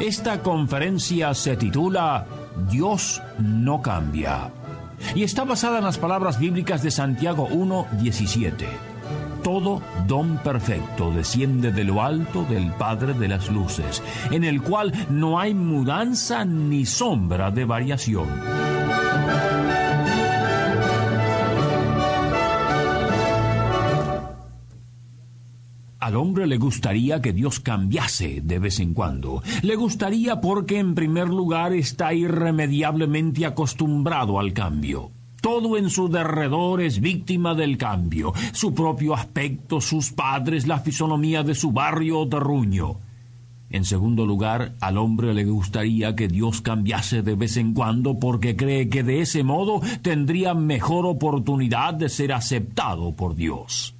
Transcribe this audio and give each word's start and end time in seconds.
Esta 0.00 0.42
conferencia 0.42 1.32
se 1.32 1.56
titula 1.56 2.26
Dios 2.70 3.22
no 3.38 3.80
cambia 3.80 4.50
y 5.14 5.22
está 5.22 5.44
basada 5.44 5.78
en 5.78 5.84
las 5.84 5.96
palabras 5.96 6.38
bíblicas 6.38 6.82
de 6.82 6.90
Santiago 6.90 7.48
1.17. 7.48 8.52
Todo 9.42 9.80
don 10.06 10.36
perfecto 10.38 11.10
desciende 11.12 11.72
de 11.72 11.84
lo 11.84 12.02
alto 12.02 12.44
del 12.44 12.72
Padre 12.72 13.14
de 13.14 13.28
las 13.28 13.50
Luces, 13.50 14.02
en 14.30 14.44
el 14.44 14.60
cual 14.60 14.92
no 15.08 15.40
hay 15.40 15.54
mudanza 15.54 16.44
ni 16.44 16.84
sombra 16.84 17.50
de 17.50 17.64
variación. 17.64 18.65
Al 26.06 26.14
hombre 26.14 26.46
le 26.46 26.56
gustaría 26.56 27.20
que 27.20 27.32
Dios 27.32 27.58
cambiase 27.58 28.40
de 28.40 28.60
vez 28.60 28.78
en 28.78 28.94
cuando. 28.94 29.42
Le 29.62 29.74
gustaría 29.74 30.40
porque 30.40 30.78
en 30.78 30.94
primer 30.94 31.26
lugar 31.26 31.72
está 31.72 32.14
irremediablemente 32.14 33.44
acostumbrado 33.44 34.38
al 34.38 34.52
cambio. 34.52 35.10
Todo 35.40 35.76
en 35.76 35.90
su 35.90 36.08
derredor 36.08 36.80
es 36.80 37.00
víctima 37.00 37.56
del 37.56 37.76
cambio. 37.76 38.32
Su 38.52 38.72
propio 38.72 39.14
aspecto, 39.14 39.80
sus 39.80 40.12
padres, 40.12 40.68
la 40.68 40.78
fisonomía 40.78 41.42
de 41.42 41.56
su 41.56 41.72
barrio 41.72 42.20
o 42.20 42.28
terruño. 42.28 42.98
En 43.70 43.84
segundo 43.84 44.26
lugar, 44.26 44.74
al 44.78 44.98
hombre 44.98 45.34
le 45.34 45.44
gustaría 45.44 46.14
que 46.14 46.28
Dios 46.28 46.60
cambiase 46.60 47.22
de 47.22 47.34
vez 47.34 47.56
en 47.56 47.74
cuando 47.74 48.20
porque 48.20 48.54
cree 48.54 48.88
que 48.88 49.02
de 49.02 49.22
ese 49.22 49.42
modo 49.42 49.80
tendría 50.02 50.54
mejor 50.54 51.04
oportunidad 51.04 51.94
de 51.94 52.08
ser 52.08 52.32
aceptado 52.32 53.16
por 53.16 53.34
Dios. 53.34 53.95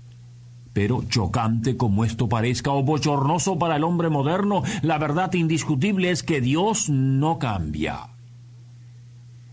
Pero 0.76 1.02
chocante 1.08 1.78
como 1.78 2.04
esto 2.04 2.28
parezca 2.28 2.70
o 2.70 2.82
bochornoso 2.82 3.58
para 3.58 3.76
el 3.76 3.82
hombre 3.82 4.10
moderno, 4.10 4.62
la 4.82 4.98
verdad 4.98 5.32
indiscutible 5.32 6.10
es 6.10 6.22
que 6.22 6.42
Dios 6.42 6.90
no 6.90 7.38
cambia. 7.38 8.15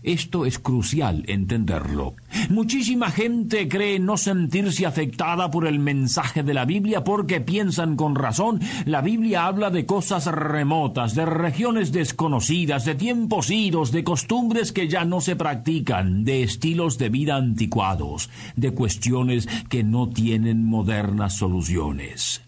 Esto 0.04 0.44
es 0.44 0.58
crucial 0.58 1.24
entenderlo. 1.28 2.14
Muchísima 2.50 3.10
gente 3.10 3.68
cree 3.68 3.98
no 3.98 4.18
sentirse 4.18 4.84
afectada 4.84 5.50
por 5.50 5.66
el 5.66 5.78
mensaje 5.78 6.42
de 6.42 6.52
la 6.52 6.66
Biblia 6.66 7.02
porque 7.04 7.40
piensan 7.40 7.96
con 7.96 8.14
razón, 8.14 8.60
la 8.84 9.00
Biblia 9.00 9.46
habla 9.46 9.70
de 9.70 9.86
cosas 9.86 10.26
remotas, 10.26 11.14
de 11.14 11.24
regiones 11.24 11.90
desconocidas, 11.90 12.84
de 12.84 12.96
tiempos 12.96 13.50
idos, 13.50 13.92
de 13.92 14.04
costumbres 14.04 14.72
que 14.72 14.88
ya 14.88 15.06
no 15.06 15.22
se 15.22 15.36
practican, 15.36 16.24
de 16.24 16.42
estilos 16.42 16.98
de 16.98 17.08
vida 17.08 17.36
anticuados, 17.36 18.28
de 18.56 18.72
cuestiones 18.72 19.48
que 19.70 19.84
no 19.84 20.10
tienen 20.10 20.66
modernas 20.66 21.38
soluciones. 21.38 22.42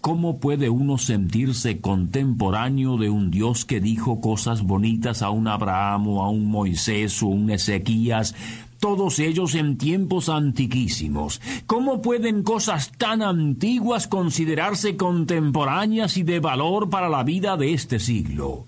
¿Cómo 0.00 0.40
puede 0.40 0.70
uno 0.70 0.96
sentirse 0.96 1.82
contemporáneo 1.82 2.96
de 2.96 3.10
un 3.10 3.30
Dios 3.30 3.66
que 3.66 3.80
dijo 3.80 4.22
cosas 4.22 4.62
bonitas 4.62 5.20
a 5.20 5.28
un 5.28 5.46
Abraham 5.46 6.08
o 6.08 6.24
a 6.24 6.30
un 6.30 6.46
Moisés 6.46 7.22
o 7.22 7.26
un 7.26 7.50
Ezequías, 7.50 8.34
todos 8.78 9.18
ellos 9.18 9.54
en 9.54 9.76
tiempos 9.76 10.30
antiquísimos? 10.30 11.42
¿Cómo 11.66 12.00
pueden 12.00 12.42
cosas 12.44 12.92
tan 12.96 13.20
antiguas 13.20 14.08
considerarse 14.08 14.96
contemporáneas 14.96 16.16
y 16.16 16.22
de 16.22 16.40
valor 16.40 16.88
para 16.88 17.10
la 17.10 17.22
vida 17.22 17.58
de 17.58 17.74
este 17.74 18.00
siglo? 18.00 18.64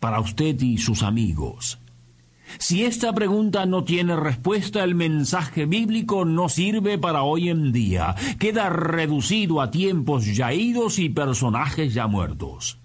Para 0.00 0.20
usted 0.20 0.58
y 0.62 0.78
sus 0.78 1.02
amigos. 1.02 1.78
Si 2.58 2.84
esta 2.84 3.12
pregunta 3.12 3.66
no 3.66 3.84
tiene 3.84 4.16
respuesta, 4.16 4.82
el 4.84 4.94
mensaje 4.94 5.66
bíblico 5.66 6.24
no 6.24 6.48
sirve 6.48 6.98
para 6.98 7.22
hoy 7.22 7.48
en 7.48 7.72
día. 7.72 8.14
Queda 8.38 8.70
reducido 8.70 9.60
a 9.60 9.70
tiempos 9.70 10.26
ya 10.26 10.52
idos 10.52 10.98
y 10.98 11.08
personajes 11.08 11.94
ya 11.94 12.06
muertos. 12.06 12.78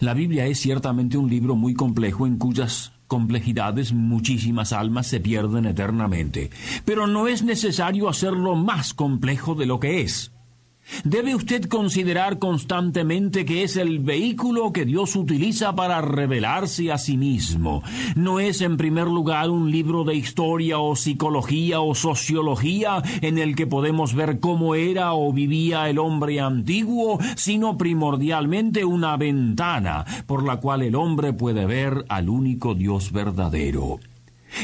La 0.00 0.14
Biblia 0.14 0.46
es 0.46 0.58
ciertamente 0.58 1.16
un 1.16 1.30
libro 1.30 1.54
muy 1.54 1.74
complejo 1.74 2.26
en 2.26 2.36
cuyas 2.36 2.92
complejidades 3.06 3.92
muchísimas 3.92 4.72
almas 4.72 5.06
se 5.06 5.20
pierden 5.20 5.66
eternamente, 5.66 6.50
pero 6.84 7.06
no 7.06 7.28
es 7.28 7.42
necesario 7.42 8.08
hacerlo 8.08 8.56
más 8.56 8.94
complejo 8.94 9.54
de 9.54 9.66
lo 9.66 9.78
que 9.78 10.00
es. 10.00 10.32
Debe 11.04 11.34
usted 11.34 11.64
considerar 11.64 12.38
constantemente 12.38 13.44
que 13.44 13.62
es 13.62 13.76
el 13.76 13.98
vehículo 13.98 14.72
que 14.72 14.84
Dios 14.84 15.16
utiliza 15.16 15.74
para 15.74 16.00
revelarse 16.00 16.92
a 16.92 16.98
sí 16.98 17.16
mismo. 17.16 17.82
No 18.14 18.40
es 18.40 18.60
en 18.60 18.76
primer 18.76 19.06
lugar 19.06 19.50
un 19.50 19.70
libro 19.70 20.04
de 20.04 20.14
historia 20.14 20.78
o 20.78 20.94
psicología 20.94 21.80
o 21.80 21.94
sociología 21.94 23.02
en 23.20 23.38
el 23.38 23.56
que 23.56 23.66
podemos 23.66 24.14
ver 24.14 24.38
cómo 24.40 24.74
era 24.74 25.14
o 25.14 25.32
vivía 25.32 25.88
el 25.88 25.98
hombre 25.98 26.40
antiguo, 26.40 27.18
sino 27.36 27.78
primordialmente 27.78 28.84
una 28.84 29.16
ventana 29.16 30.04
por 30.26 30.44
la 30.44 30.58
cual 30.58 30.82
el 30.82 30.94
hombre 30.94 31.32
puede 31.32 31.66
ver 31.66 32.04
al 32.08 32.28
único 32.28 32.74
Dios 32.74 33.12
verdadero. 33.12 33.98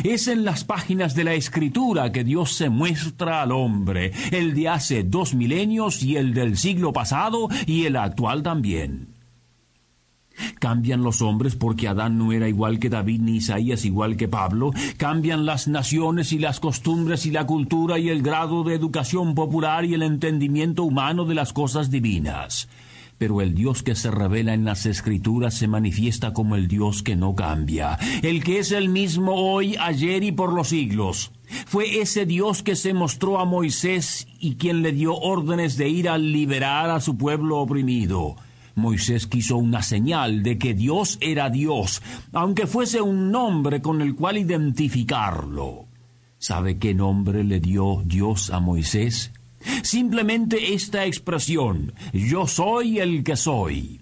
Es 0.04 0.28
en 0.28 0.44
las 0.44 0.65
páginas 0.65 1.15
de 1.15 1.25
la 1.25 1.34
Escritura 1.34 2.12
que 2.12 2.25
Dios 2.25 2.53
se 2.53 2.69
muestra 2.69 3.43
al 3.43 3.53
hombre, 3.53 4.12
el 4.31 4.54
de 4.54 4.69
hace 4.69 5.03
dos 5.03 5.34
milenios 5.34 6.03
y 6.03 6.16
el 6.16 6.34
del 6.34 6.56
siglo 6.56 6.93
pasado 6.93 7.49
y 7.66 7.84
el 7.84 7.97
actual 7.97 8.43
también. 8.43 9.09
Cambian 10.60 11.03
los 11.03 11.21
hombres 11.21 11.56
porque 11.56 11.88
Adán 11.88 12.19
no 12.19 12.32
era 12.32 12.49
igual 12.49 12.78
que 12.78 12.88
David 12.88 13.21
ni 13.21 13.37
Isaías 13.37 13.84
igual 13.84 14.16
que 14.16 14.28
Pablo. 14.28 14.71
Cambian 14.97 15.47
las 15.47 15.69
naciones 15.69 16.32
y 16.32 16.38
las 16.38 16.60
costumbres 16.60 17.26
y 17.26 17.31
la 17.31 17.47
cultura 17.47 17.99
y 17.99 18.09
el 18.09 18.22
grado 18.22 18.62
de 18.62 18.75
educación 18.75 19.34
popular 19.34 19.84
y 19.84 19.94
el 19.94 20.03
entendimiento 20.03 20.84
humano 20.84 21.25
de 21.25 21.34
las 21.34 21.53
cosas 21.53 21.91
divinas 21.91 22.69
pero 23.19 23.41
el 23.43 23.55
Dios 23.55 23.83
que 23.83 23.95
se 23.95 24.11
revela 24.11 24.55
en 24.55 24.65
las 24.65 24.87
Escrituras 24.87 25.55
se 25.55 25.69
manifiesta 25.69 26.33
como 26.33 26.55
el 26.55 26.69
Dios 26.69 27.03
que 27.03 27.17
no 27.17 27.34
cambia, 27.34 27.99
el 28.23 28.43
que 28.43 28.61
es 28.61 28.73
el 28.73 28.89
mismo 28.89 29.34
hoy, 29.34 29.77
ayer 29.79 30.23
y 30.23 30.33
por 30.33 30.53
los 30.53 30.69
siglos. 30.69 31.33
Fue 31.67 32.01
ese 32.01 32.27
Dios 32.27 32.62
que 32.62 32.77
se 32.77 32.95
mostró 32.95 33.41
a 33.41 33.45
Moisés 33.45 34.29
y 34.39 34.55
quien 34.56 34.83
le 34.83 34.93
dio 34.93 35.17
órdenes 35.17 35.77
de 35.77 35.89
ir 35.89 36.09
a 36.09 36.19
liberar 36.19 36.91
a 36.91 37.01
su 37.01 37.17
pueblo 37.17 37.59
oprimido. 37.59 38.37
Moisés 38.75 39.27
quiso 39.27 39.56
una 39.56 39.83
señal 39.83 40.43
de 40.43 40.56
que 40.56 40.73
Dios 40.73 41.19
era 41.21 41.50
Dios, 41.50 42.00
aunque 42.33 42.67
fuese 42.67 43.00
un 43.00 43.33
nombre 43.33 43.83
con 43.83 44.00
el 44.00 44.15
cual 44.15 44.39
identificarlo. 44.39 45.87
¿Sabe 46.39 46.79
qué 46.79 46.95
nombre 46.95 47.43
le 47.43 47.59
dio 47.59 48.03
Dios 48.05 48.50
a 48.50 48.61
Moisés? 48.61 49.33
Simplemente 49.82 50.74
esta 50.74 51.06
expresión, 51.06 51.92
yo 52.12 52.46
soy 52.46 52.98
el 52.98 53.24
que 53.24 53.36
soy. 53.36 54.00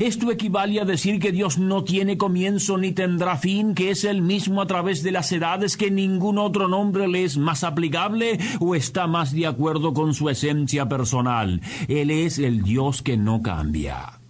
Esto 0.00 0.30
equivale 0.30 0.80
a 0.80 0.84
decir 0.84 1.18
que 1.18 1.32
Dios 1.32 1.58
no 1.58 1.82
tiene 1.82 2.18
comienzo 2.18 2.76
ni 2.76 2.92
tendrá 2.92 3.36
fin, 3.36 3.74
que 3.74 3.90
es 3.90 4.04
el 4.04 4.20
mismo 4.20 4.60
a 4.60 4.66
través 4.66 5.02
de 5.02 5.12
las 5.12 5.32
edades, 5.32 5.76
que 5.76 5.90
ningún 5.90 6.38
otro 6.38 6.68
nombre 6.68 7.08
le 7.08 7.24
es 7.24 7.38
más 7.38 7.64
aplicable 7.64 8.38
o 8.60 8.74
está 8.74 9.06
más 9.06 9.32
de 9.32 9.46
acuerdo 9.46 9.94
con 9.94 10.12
su 10.12 10.28
esencia 10.28 10.88
personal. 10.88 11.62
Él 11.88 12.10
es 12.10 12.38
el 12.38 12.62
Dios 12.62 13.02
que 13.02 13.16
no 13.16 13.42
cambia. 13.42 14.20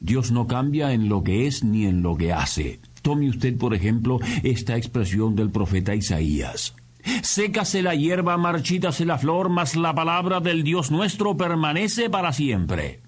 Dios 0.00 0.30
no 0.30 0.46
cambia 0.46 0.92
en 0.92 1.08
lo 1.08 1.24
que 1.24 1.46
es 1.46 1.64
ni 1.64 1.86
en 1.86 2.02
lo 2.02 2.14
que 2.16 2.32
hace. 2.32 2.80
Tome 3.00 3.28
usted, 3.28 3.56
por 3.56 3.74
ejemplo, 3.74 4.18
esta 4.42 4.76
expresión 4.76 5.34
del 5.34 5.50
profeta 5.50 5.94
Isaías. 5.94 6.74
Sécase 7.22 7.82
la 7.82 7.94
hierba, 7.94 8.36
marchítase 8.36 9.04
la 9.04 9.18
flor, 9.18 9.48
mas 9.48 9.76
la 9.76 9.94
palabra 9.94 10.40
del 10.40 10.62
Dios 10.62 10.90
nuestro 10.90 11.36
permanece 11.36 12.10
para 12.10 12.32
siempre. 12.32 13.04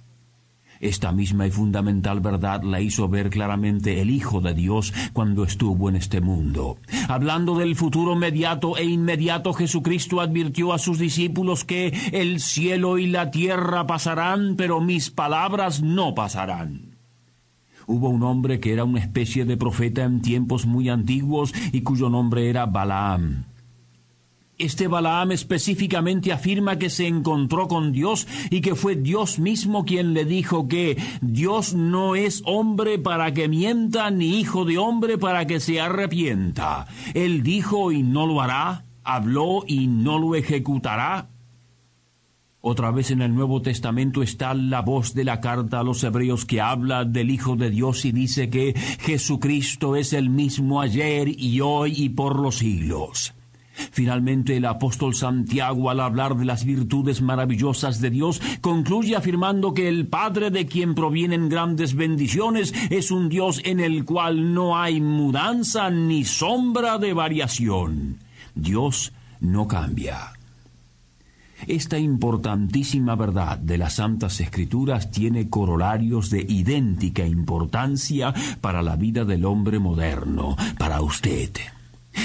Esta 0.80 1.10
misma 1.10 1.46
y 1.46 1.50
fundamental 1.50 2.20
verdad 2.20 2.62
la 2.62 2.80
hizo 2.80 3.08
ver 3.08 3.30
claramente 3.30 4.00
el 4.02 4.10
Hijo 4.10 4.40
de 4.40 4.52
Dios 4.52 4.92
cuando 5.12 5.44
estuvo 5.44 5.88
en 5.88 5.96
este 5.96 6.20
mundo. 6.20 6.76
Hablando 7.08 7.56
del 7.56 7.76
futuro 7.76 8.14
mediato 8.14 8.76
e 8.76 8.84
inmediato, 8.84 9.54
Jesucristo 9.54 10.20
advirtió 10.20 10.72
a 10.72 10.78
sus 10.78 10.98
discípulos 10.98 11.64
que 11.64 11.88
el 12.12 12.40
cielo 12.40 12.98
y 12.98 13.06
la 13.06 13.30
tierra 13.30 13.86
pasarán, 13.86 14.56
pero 14.56 14.80
mis 14.80 15.10
palabras 15.10 15.82
no 15.82 16.14
pasarán. 16.14 16.96
Hubo 17.86 18.08
un 18.08 18.22
hombre 18.24 18.60
que 18.60 18.72
era 18.72 18.84
una 18.84 19.00
especie 19.00 19.44
de 19.44 19.56
profeta 19.56 20.02
en 20.02 20.20
tiempos 20.20 20.66
muy 20.66 20.88
antiguos 20.88 21.54
y 21.72 21.82
cuyo 21.82 22.10
nombre 22.10 22.50
era 22.50 22.66
Balaam. 22.66 23.44
Este 24.58 24.88
Balaam 24.88 25.32
específicamente 25.32 26.32
afirma 26.32 26.78
que 26.78 26.88
se 26.88 27.06
encontró 27.06 27.68
con 27.68 27.92
Dios 27.92 28.26
y 28.48 28.62
que 28.62 28.74
fue 28.74 28.96
Dios 28.96 29.38
mismo 29.38 29.84
quien 29.84 30.14
le 30.14 30.24
dijo 30.24 30.66
que 30.66 30.96
Dios 31.20 31.74
no 31.74 32.16
es 32.16 32.42
hombre 32.46 32.98
para 32.98 33.34
que 33.34 33.48
mienta, 33.48 34.10
ni 34.10 34.40
hijo 34.40 34.64
de 34.64 34.78
hombre 34.78 35.18
para 35.18 35.46
que 35.46 35.60
se 35.60 35.78
arrepienta. 35.78 36.86
Él 37.12 37.42
dijo 37.42 37.92
y 37.92 38.02
no 38.02 38.26
lo 38.26 38.40
hará, 38.40 38.86
habló 39.04 39.62
y 39.66 39.88
no 39.88 40.18
lo 40.18 40.34
ejecutará. 40.34 41.28
Otra 42.62 42.90
vez 42.92 43.10
en 43.10 43.20
el 43.20 43.34
Nuevo 43.34 43.60
Testamento 43.60 44.22
está 44.22 44.54
la 44.54 44.80
voz 44.80 45.12
de 45.12 45.24
la 45.24 45.42
carta 45.42 45.80
a 45.80 45.84
los 45.84 46.02
hebreos 46.02 46.46
que 46.46 46.62
habla 46.62 47.04
del 47.04 47.30
Hijo 47.30 47.56
de 47.56 47.68
Dios 47.68 48.06
y 48.06 48.10
dice 48.10 48.48
que 48.48 48.72
Jesucristo 49.00 49.96
es 49.96 50.14
el 50.14 50.30
mismo 50.30 50.80
ayer 50.80 51.28
y 51.28 51.60
hoy 51.60 51.92
y 51.94 52.08
por 52.08 52.40
los 52.40 52.56
siglos. 52.56 53.35
Finalmente 53.92 54.56
el 54.56 54.64
apóstol 54.64 55.14
Santiago 55.14 55.90
al 55.90 56.00
hablar 56.00 56.36
de 56.36 56.44
las 56.44 56.64
virtudes 56.64 57.22
maravillosas 57.22 58.00
de 58.00 58.10
Dios 58.10 58.40
concluye 58.60 59.16
afirmando 59.16 59.74
que 59.74 59.88
el 59.88 60.06
Padre 60.06 60.50
de 60.50 60.66
quien 60.66 60.94
provienen 60.94 61.48
grandes 61.48 61.94
bendiciones 61.94 62.74
es 62.90 63.10
un 63.10 63.28
Dios 63.28 63.60
en 63.64 63.80
el 63.80 64.04
cual 64.04 64.54
no 64.54 64.78
hay 64.78 65.00
mudanza 65.00 65.90
ni 65.90 66.24
sombra 66.24 66.98
de 66.98 67.12
variación. 67.12 68.18
Dios 68.54 69.12
no 69.40 69.68
cambia. 69.68 70.32
Esta 71.66 71.98
importantísima 71.98 73.16
verdad 73.16 73.58
de 73.58 73.78
las 73.78 73.94
Santas 73.94 74.40
Escrituras 74.40 75.10
tiene 75.10 75.48
corolarios 75.48 76.30
de 76.30 76.44
idéntica 76.48 77.26
importancia 77.26 78.34
para 78.60 78.82
la 78.82 78.96
vida 78.96 79.24
del 79.24 79.44
hombre 79.44 79.78
moderno, 79.78 80.56
para 80.78 81.00
usted. 81.00 81.50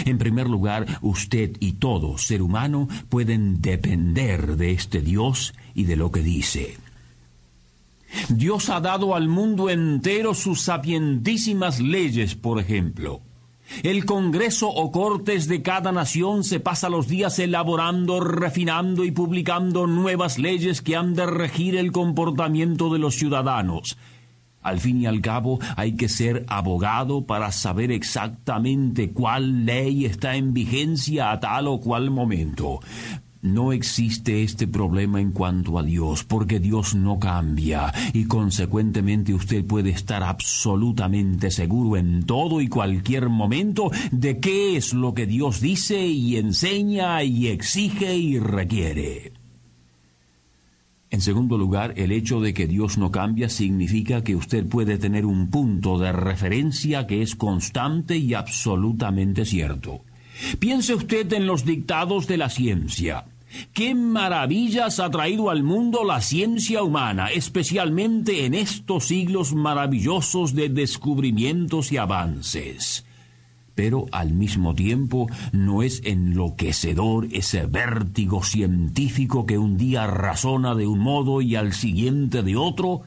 En 0.05 0.17
primer 0.17 0.47
lugar, 0.47 0.99
usted 1.01 1.55
y 1.59 1.73
todo 1.73 2.17
ser 2.17 2.41
humano 2.41 2.87
pueden 3.09 3.61
depender 3.61 4.57
de 4.57 4.71
este 4.71 5.01
Dios 5.01 5.53
y 5.73 5.83
de 5.83 5.95
lo 5.95 6.11
que 6.11 6.21
dice. 6.21 6.77
Dios 8.29 8.69
ha 8.69 8.81
dado 8.81 9.15
al 9.15 9.27
mundo 9.27 9.69
entero 9.69 10.33
sus 10.33 10.61
sapientísimas 10.61 11.79
leyes, 11.79 12.35
por 12.35 12.59
ejemplo. 12.59 13.21
El 13.83 14.05
Congreso 14.05 14.69
o 14.69 14.91
Cortes 14.91 15.47
de 15.47 15.61
cada 15.61 15.93
nación 15.93 16.43
se 16.43 16.59
pasa 16.59 16.89
los 16.89 17.07
días 17.07 17.39
elaborando, 17.39 18.19
refinando 18.19 19.05
y 19.05 19.11
publicando 19.11 19.87
nuevas 19.87 20.37
leyes 20.37 20.81
que 20.81 20.97
han 20.97 21.13
de 21.13 21.25
regir 21.25 21.77
el 21.77 21.93
comportamiento 21.93 22.91
de 22.91 22.99
los 22.99 23.15
ciudadanos. 23.15 23.97
Al 24.61 24.79
fin 24.79 25.01
y 25.01 25.05
al 25.05 25.21
cabo 25.21 25.59
hay 25.75 25.93
que 25.93 26.09
ser 26.09 26.45
abogado 26.47 27.25
para 27.25 27.51
saber 27.51 27.91
exactamente 27.91 29.11
cuál 29.11 29.65
ley 29.65 30.05
está 30.05 30.35
en 30.35 30.53
vigencia 30.53 31.31
a 31.31 31.39
tal 31.39 31.67
o 31.67 31.79
cual 31.79 32.11
momento. 32.11 32.79
No 33.41 33.73
existe 33.73 34.43
este 34.43 34.67
problema 34.67 35.19
en 35.19 35.31
cuanto 35.31 35.79
a 35.79 35.83
Dios, 35.83 36.23
porque 36.23 36.59
Dios 36.59 36.93
no 36.93 37.17
cambia 37.17 37.91
y 38.13 38.25
consecuentemente 38.25 39.33
usted 39.33 39.65
puede 39.65 39.89
estar 39.89 40.21
absolutamente 40.21 41.49
seguro 41.49 41.97
en 41.97 42.23
todo 42.23 42.61
y 42.61 42.67
cualquier 42.67 43.29
momento 43.29 43.89
de 44.11 44.39
qué 44.39 44.77
es 44.77 44.93
lo 44.93 45.15
que 45.15 45.25
Dios 45.25 45.59
dice 45.59 46.05
y 46.05 46.37
enseña 46.37 47.23
y 47.23 47.47
exige 47.47 48.15
y 48.15 48.37
requiere. 48.37 49.40
En 51.11 51.19
segundo 51.19 51.57
lugar, 51.57 51.93
el 51.97 52.13
hecho 52.13 52.39
de 52.39 52.53
que 52.53 52.67
Dios 52.67 52.97
no 52.97 53.11
cambia 53.11 53.49
significa 53.49 54.23
que 54.23 54.37
usted 54.37 54.65
puede 54.65 54.97
tener 54.97 55.25
un 55.25 55.49
punto 55.49 55.99
de 55.99 56.13
referencia 56.13 57.05
que 57.05 57.21
es 57.21 57.35
constante 57.35 58.15
y 58.15 58.33
absolutamente 58.33 59.45
cierto. 59.45 60.01
Piense 60.59 60.95
usted 60.95 61.31
en 61.33 61.47
los 61.47 61.65
dictados 61.65 62.27
de 62.27 62.37
la 62.37 62.49
ciencia. 62.49 63.25
¿Qué 63.73 63.93
maravillas 63.93 65.01
ha 65.01 65.09
traído 65.09 65.49
al 65.49 65.63
mundo 65.63 66.05
la 66.05 66.21
ciencia 66.21 66.81
humana, 66.81 67.27
especialmente 67.27 68.45
en 68.45 68.53
estos 68.53 69.07
siglos 69.07 69.53
maravillosos 69.53 70.55
de 70.55 70.69
descubrimientos 70.69 71.91
y 71.91 71.97
avances? 71.97 73.05
Pero 73.75 74.05
al 74.11 74.33
mismo 74.33 74.73
tiempo 74.75 75.27
no 75.51 75.83
es 75.83 76.01
enloquecedor 76.03 77.27
ese 77.31 77.65
vértigo 77.65 78.43
científico 78.43 79.45
que 79.45 79.57
un 79.57 79.77
día 79.77 80.07
razona 80.07 80.75
de 80.75 80.87
un 80.87 80.99
modo 80.99 81.41
y 81.41 81.55
al 81.55 81.73
siguiente 81.73 82.43
de 82.43 82.55
otro. 82.55 83.01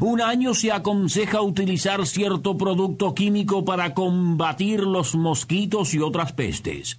Un 0.00 0.20
año 0.20 0.54
se 0.54 0.72
aconseja 0.72 1.42
utilizar 1.42 2.06
cierto 2.06 2.56
producto 2.56 3.14
químico 3.14 3.64
para 3.64 3.92
combatir 3.92 4.80
los 4.80 5.14
mosquitos 5.16 5.94
y 5.94 5.98
otras 5.98 6.32
pestes. 6.32 6.98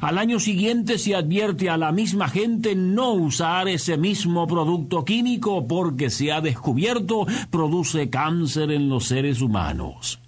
Al 0.00 0.18
año 0.18 0.40
siguiente 0.40 0.98
se 0.98 1.14
advierte 1.14 1.70
a 1.70 1.76
la 1.76 1.92
misma 1.92 2.28
gente 2.28 2.74
no 2.74 3.12
usar 3.12 3.68
ese 3.68 3.96
mismo 3.96 4.46
producto 4.46 5.04
químico 5.04 5.66
porque 5.66 6.10
se 6.10 6.32
ha 6.32 6.40
descubierto 6.40 7.26
produce 7.50 8.10
cáncer 8.10 8.70
en 8.70 8.88
los 8.88 9.06
seres 9.06 9.40
humanos. 9.40 10.19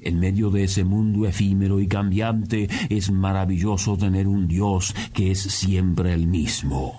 En 0.00 0.18
medio 0.18 0.50
de 0.50 0.64
ese 0.64 0.84
mundo 0.84 1.26
efímero 1.26 1.80
y 1.80 1.86
cambiante 1.86 2.68
es 2.88 3.10
maravilloso 3.10 3.96
tener 3.96 4.26
un 4.26 4.48
Dios 4.48 4.94
que 5.12 5.30
es 5.30 5.40
siempre 5.40 6.12
el 6.14 6.26
mismo. 6.26 6.96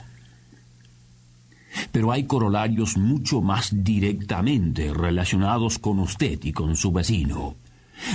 Pero 1.91 2.11
hay 2.11 2.25
corolarios 2.25 2.97
mucho 2.97 3.41
más 3.41 3.69
directamente 3.83 4.93
relacionados 4.93 5.79
con 5.79 5.99
usted 5.99 6.39
y 6.43 6.51
con 6.51 6.75
su 6.75 6.91
vecino. 6.91 7.55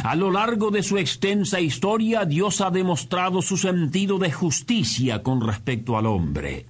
A 0.05 0.15
lo 0.17 0.31
largo 0.31 0.71
de 0.71 0.83
su 0.83 0.99
extensa 0.99 1.61
historia, 1.61 2.25
Dios 2.25 2.61
ha 2.61 2.71
demostrado 2.71 3.41
su 3.43 3.57
sentido 3.57 4.19
de 4.19 4.33
justicia 4.33 5.23
con 5.23 5.41
respecto 5.41 5.97
al 5.97 6.07
hombre. 6.07 6.67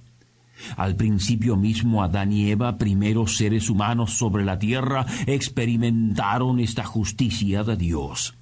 Al 0.75 0.95
principio 0.95 1.55
mismo 1.55 2.03
Adán 2.03 2.31
y 2.31 2.49
Eva, 2.49 2.77
primeros 2.77 3.37
seres 3.37 3.69
humanos 3.69 4.13
sobre 4.13 4.43
la 4.43 4.59
tierra, 4.59 5.05
experimentaron 5.25 6.59
esta 6.59 6.83
justicia 6.83 7.63
de 7.63 7.77
Dios. 7.77 8.35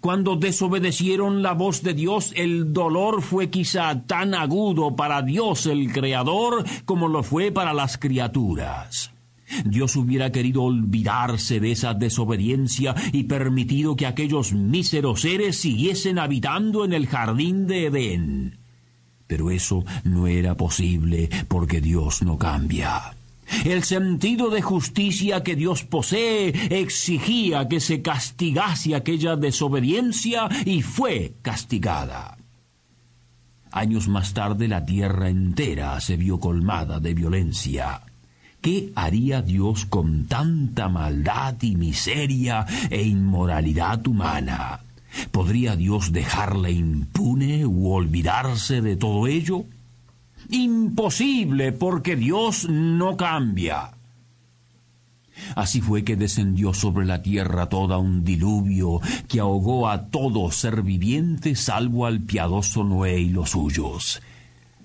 Cuando 0.00 0.36
desobedecieron 0.36 1.42
la 1.42 1.52
voz 1.52 1.82
de 1.82 1.94
Dios, 1.94 2.32
el 2.36 2.72
dolor 2.72 3.22
fue 3.22 3.50
quizá 3.50 4.02
tan 4.06 4.34
agudo 4.34 4.96
para 4.96 5.22
Dios 5.22 5.66
el 5.66 5.92
Creador 5.92 6.64
como 6.84 7.08
lo 7.08 7.22
fue 7.22 7.52
para 7.52 7.72
las 7.72 7.96
criaturas. 7.96 9.12
Dios 9.64 9.96
hubiera 9.96 10.30
querido 10.30 10.62
olvidarse 10.64 11.58
de 11.58 11.72
esa 11.72 11.94
desobediencia 11.94 12.94
y 13.12 13.24
permitido 13.24 13.96
que 13.96 14.06
aquellos 14.06 14.52
míseros 14.52 15.22
seres 15.22 15.56
siguiesen 15.56 16.18
habitando 16.18 16.84
en 16.84 16.92
el 16.92 17.06
jardín 17.06 17.66
de 17.66 17.86
Edén. 17.86 18.58
Pero 19.28 19.52
eso 19.52 19.84
no 20.02 20.26
era 20.26 20.56
posible 20.56 21.30
porque 21.46 21.80
Dios 21.80 22.22
no 22.22 22.36
cambia. 22.36 23.14
El 23.64 23.84
sentido 23.84 24.50
de 24.50 24.60
justicia 24.60 25.42
que 25.42 25.54
Dios 25.54 25.84
posee 25.84 26.80
exigía 26.80 27.68
que 27.68 27.80
se 27.80 28.02
castigase 28.02 28.94
aquella 28.94 29.36
desobediencia 29.36 30.48
y 30.64 30.82
fue 30.82 31.34
castigada. 31.42 32.36
Años 33.70 34.08
más 34.08 34.32
tarde 34.34 34.66
la 34.68 34.84
tierra 34.84 35.28
entera 35.28 36.00
se 36.00 36.16
vio 36.16 36.40
colmada 36.40 37.00
de 37.00 37.14
violencia. 37.14 38.02
¿Qué 38.60 38.92
haría 38.96 39.40
Dios 39.40 39.86
con 39.86 40.26
tanta 40.26 40.88
maldad 40.88 41.54
y 41.60 41.76
miseria 41.76 42.66
e 42.90 43.02
inmoralidad 43.02 44.06
humana? 44.06 44.80
¿Podría 45.30 45.76
Dios 45.76 46.12
dejarle 46.12 46.72
impune 46.72 47.66
u 47.66 47.90
olvidarse 47.92 48.80
de 48.80 48.96
todo 48.96 49.26
ello? 49.26 49.64
Imposible, 50.50 51.72
porque 51.72 52.16
Dios 52.16 52.68
no 52.68 53.16
cambia. 53.16 53.92
Así 55.54 55.80
fue 55.80 56.04
que 56.04 56.16
descendió 56.16 56.74
sobre 56.74 57.06
la 57.06 57.22
tierra 57.22 57.68
toda 57.68 57.98
un 57.98 58.24
diluvio 58.24 59.00
que 59.28 59.40
ahogó 59.40 59.88
a 59.88 60.06
todo 60.06 60.50
ser 60.50 60.82
viviente 60.82 61.54
salvo 61.54 62.06
al 62.06 62.20
piadoso 62.20 62.84
Noé 62.84 63.20
y 63.20 63.28
los 63.30 63.50
suyos. 63.50 64.20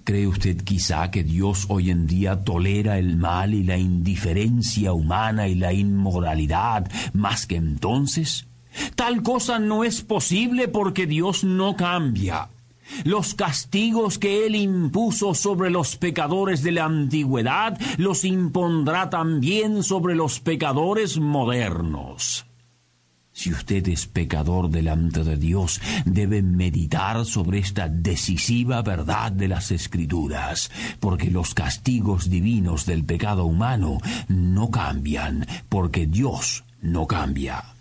¿Cree 0.03 0.27
usted 0.27 0.58
quizá 0.63 1.10
que 1.12 1.24
Dios 1.24 1.65
hoy 1.70 1.89
en 1.89 2.08
día 2.08 2.44
tolera 2.44 2.98
el 2.98 3.15
mal 3.15 3.53
y 3.53 3.63
la 3.63 3.77
indiferencia 3.77 4.92
humana 4.92 5.48
y 5.48 5.56
la 5.56 5.72
inmoralidad 5.72 6.92
más 7.13 7.46
que 7.46 7.56
entonces? 7.56 8.46
Tal 8.96 9.24
cosa 9.24 9.60
no 9.60 9.84
es 9.84 10.01
posible 10.01 10.68
porque 10.68 11.08
Dios 11.08 11.44
no 11.44 11.75
cambia. 11.75 12.50
Los 13.03 13.34
castigos 13.34 14.20
que 14.20 14.46
Él 14.46 14.56
impuso 14.56 15.34
sobre 15.34 15.70
los 15.70 15.96
pecadores 15.96 16.63
de 16.63 16.74
la 16.74 16.86
antigüedad 16.86 17.80
los 17.98 18.24
impondrá 18.24 19.10
también 19.10 19.84
sobre 19.84 20.15
los 20.15 20.39
pecadores 20.39 21.18
modernos. 21.18 22.46
Si 23.36 23.51
usted 23.51 23.88
es 23.88 24.06
pecador 24.06 24.70
delante 24.70 25.24
de 25.24 25.38
Dios, 25.38 25.82
debe 26.06 26.44
meditar 26.44 27.25
sobre 27.25 27.58
esta 27.60 27.89
decisiva 27.89 28.84
verdad 28.84 29.32
de 29.32 29.48
las 29.48 29.72
Escrituras, 29.72 30.70
porque 31.00 31.32
los 31.32 31.56
castigos 31.56 32.30
divinos 32.30 32.86
del 32.86 33.03
pecado 33.03 33.46
humano 33.46 33.98
no 34.27 34.70
cambian, 34.70 35.48
porque 35.68 36.06
Dios 36.06 36.63
no 36.80 37.08
cambia. 37.08 37.73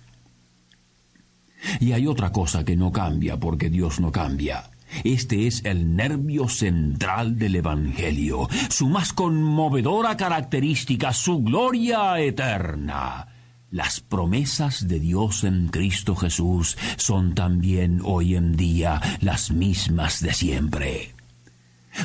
Y 1.80 1.92
hay 1.92 2.06
otra 2.06 2.32
cosa 2.32 2.64
que 2.64 2.76
no 2.76 2.92
cambia 2.92 3.38
porque 3.38 3.70
Dios 3.70 4.00
no 4.00 4.12
cambia. 4.12 4.70
Este 5.04 5.46
es 5.46 5.64
el 5.64 5.96
nervio 5.96 6.48
central 6.48 7.38
del 7.38 7.56
Evangelio, 7.56 8.48
su 8.68 8.88
más 8.88 9.12
conmovedora 9.12 10.16
característica, 10.16 11.12
su 11.12 11.42
gloria 11.42 12.20
eterna. 12.20 13.26
Las 13.70 14.00
promesas 14.00 14.86
de 14.86 15.00
Dios 15.00 15.44
en 15.44 15.68
Cristo 15.68 16.14
Jesús 16.14 16.76
son 16.98 17.34
también 17.34 18.02
hoy 18.04 18.36
en 18.36 18.54
día 18.54 19.00
las 19.20 19.50
mismas 19.50 20.20
de 20.20 20.34
siempre. 20.34 21.11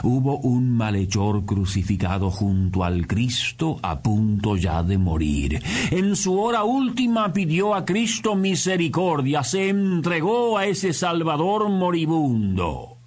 Hubo 0.03 0.37
un 0.39 0.71
malhechor 0.71 1.45
crucificado 1.45 2.29
junto 2.29 2.83
al 2.83 3.07
Cristo 3.07 3.79
a 3.81 4.01
punto 4.01 4.55
ya 4.55 4.83
de 4.83 4.97
morir. 4.97 5.61
En 5.91 6.15
su 6.15 6.39
hora 6.39 6.63
última 6.63 7.31
pidió 7.33 7.73
a 7.73 7.85
Cristo 7.85 8.35
misericordia, 8.35 9.43
se 9.43 9.69
entregó 9.69 10.57
a 10.57 10.65
ese 10.65 10.93
Salvador 10.93 11.69
moribundo. 11.69 12.97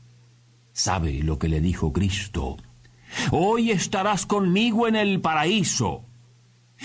¿Sabe 0.73 1.23
lo 1.23 1.39
que 1.39 1.49
le 1.49 1.61
dijo 1.61 1.93
Cristo? 1.93 2.57
Hoy 3.33 3.71
estarás 3.71 4.27
conmigo 4.27 4.89
en 4.89 4.97
el 4.97 5.21
paraíso. 5.21 6.05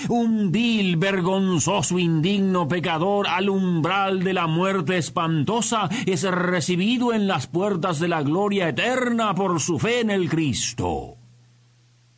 Un 0.09 0.51
vil, 0.51 0.97
vergonzoso, 0.97 1.97
indigno 1.97 2.67
pecador 2.67 3.27
al 3.27 3.49
umbral 3.49 4.23
de 4.23 4.33
la 4.33 4.45
muerte 4.45 4.97
espantosa 4.97 5.89
es 6.05 6.23
recibido 6.23 7.13
en 7.13 7.27
las 7.27 7.47
puertas 7.47 7.99
de 7.99 8.07
la 8.07 8.21
gloria 8.21 8.69
eterna 8.69 9.33
por 9.33 9.59
su 9.59 9.79
fe 9.79 10.01
en 10.01 10.11
el 10.11 10.29
Cristo. 10.29 11.15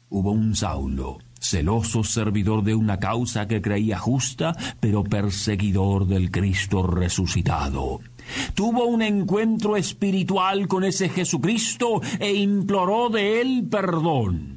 Hubo 0.10 0.32
un 0.32 0.56
Saulo, 0.56 1.20
celoso 1.40 2.04
servidor 2.04 2.64
de 2.64 2.76
una 2.76 3.00
causa 3.00 3.48
que 3.48 3.62
creía 3.62 4.00
justa, 4.00 4.56
pero 4.80 5.04
perseguidor 5.04 6.08
del 6.08 6.32
Cristo 6.32 6.84
resucitado. 6.84 8.00
Tuvo 8.56 8.86
un 8.86 9.02
encuentro 9.02 9.78
espiritual 9.78 10.68
con 10.68 10.84
ese 10.84 11.10
Jesucristo 11.10 12.02
e 12.20 12.34
imploró 12.34 13.10
de 13.10 13.42
él 13.42 13.68
perdón. 13.70 14.57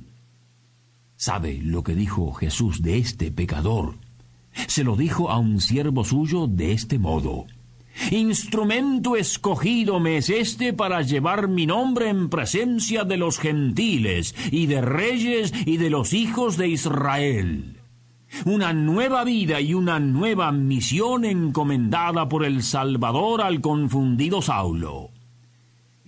¿Sabe 1.21 1.61
lo 1.63 1.83
que 1.83 1.95
dijo 1.95 2.33
Jesús 2.33 2.81
de 2.81 2.97
este 2.97 3.31
pecador? 3.31 3.97
Se 4.69 4.85
lo 4.85 4.97
dijo 4.97 5.29
a 5.29 5.37
un 5.37 5.61
siervo 5.61 6.03
suyo 6.03 6.47
de 6.47 6.73
este 6.73 6.99
modo. 6.99 7.45
Instrumento 8.11 9.17
escogido 9.17 10.01
me 10.01 10.17
es 10.17 10.31
este 10.31 10.73
para 10.73 11.03
llevar 11.03 11.47
mi 11.47 11.67
nombre 11.67 12.09
en 12.09 12.31
presencia 12.31 13.05
de 13.05 13.19
los 13.19 13.39
gentiles 13.39 14.35
y 14.51 14.65
de 14.65 14.81
reyes 14.81 15.53
y 15.67 15.77
de 15.77 15.91
los 15.91 16.15
hijos 16.15 16.57
de 16.57 16.69
Israel. 16.69 17.77
Una 18.47 18.73
nueva 18.73 19.23
vida 19.23 19.61
y 19.61 19.75
una 19.75 20.01
nueva 20.01 20.53
misión 20.53 21.27
encomendada 21.27 22.31
por 22.31 22.47
el 22.47 22.63
Salvador 22.63 23.43
al 23.43 23.61
confundido 23.61 24.41
Saulo. 24.41 25.11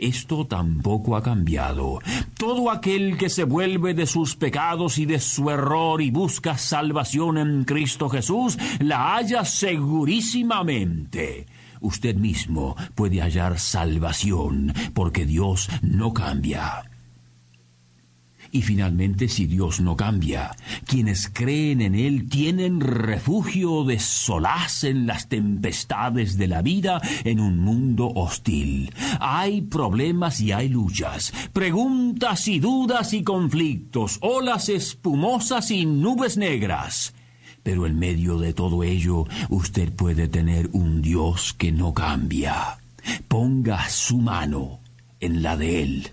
Esto 0.02 0.46
tampoco 0.48 1.14
ha 1.14 1.22
cambiado. 1.22 2.00
Todo 2.36 2.72
aquel 2.72 3.16
que 3.16 3.30
se 3.30 3.44
vuelve 3.44 3.94
de 3.94 4.08
sus 4.08 4.34
pecados 4.34 4.98
y 4.98 5.06
de 5.06 5.20
su 5.20 5.48
error 5.48 6.02
y 6.02 6.10
busca 6.10 6.58
salvación 6.58 7.38
en 7.38 7.62
Cristo 7.62 8.08
Jesús, 8.08 8.58
la 8.80 9.14
halla 9.14 9.44
segurísimamente. 9.44 11.46
Usted 11.80 12.16
mismo 12.16 12.74
puede 12.96 13.20
hallar 13.20 13.60
salvación, 13.60 14.74
porque 14.92 15.24
Dios 15.24 15.68
no 15.82 16.12
cambia. 16.12 16.91
Y 18.54 18.60
finalmente, 18.60 19.28
si 19.28 19.46
Dios 19.46 19.80
no 19.80 19.96
cambia, 19.96 20.54
quienes 20.86 21.30
creen 21.30 21.80
en 21.80 21.94
Él 21.94 22.28
tienen 22.28 22.80
refugio 22.80 23.82
de 23.84 23.98
solaz 23.98 24.84
en 24.84 25.06
las 25.06 25.30
tempestades 25.30 26.36
de 26.36 26.48
la 26.48 26.60
vida 26.60 27.00
en 27.24 27.40
un 27.40 27.58
mundo 27.60 28.12
hostil. 28.14 28.92
Hay 29.20 29.62
problemas 29.62 30.38
y 30.42 30.52
hay 30.52 30.68
luchas, 30.68 31.32
preguntas 31.54 32.46
y 32.46 32.60
dudas 32.60 33.14
y 33.14 33.22
conflictos, 33.22 34.18
olas 34.20 34.68
espumosas 34.68 35.70
y 35.70 35.86
nubes 35.86 36.36
negras. 36.36 37.14
Pero 37.62 37.86
en 37.86 37.98
medio 37.98 38.36
de 38.36 38.52
todo 38.52 38.84
ello, 38.84 39.24
usted 39.48 39.90
puede 39.94 40.28
tener 40.28 40.68
un 40.72 41.00
Dios 41.00 41.54
que 41.54 41.72
no 41.72 41.94
cambia. 41.94 42.78
Ponga 43.28 43.88
su 43.88 44.18
mano 44.18 44.80
en 45.20 45.42
la 45.42 45.56
de 45.56 45.82
Él. 45.82 46.12